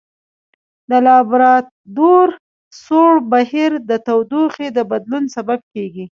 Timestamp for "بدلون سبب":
4.91-5.59